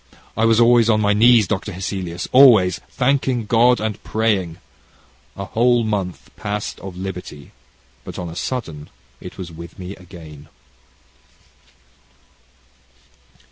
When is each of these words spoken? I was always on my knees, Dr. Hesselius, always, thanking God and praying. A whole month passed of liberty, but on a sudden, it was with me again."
I 0.35 0.45
was 0.45 0.59
always 0.59 0.89
on 0.89 0.99
my 0.99 1.13
knees, 1.13 1.45
Dr. 1.47 1.71
Hesselius, 1.71 2.27
always, 2.31 2.79
thanking 2.89 3.45
God 3.45 3.79
and 3.79 4.01
praying. 4.03 4.57
A 5.37 5.45
whole 5.45 5.83
month 5.83 6.31
passed 6.35 6.79
of 6.79 6.97
liberty, 6.97 7.51
but 8.03 8.17
on 8.17 8.27
a 8.27 8.35
sudden, 8.35 8.89
it 9.19 9.37
was 9.37 9.51
with 9.51 9.77
me 9.77 9.95
again." 9.95 10.49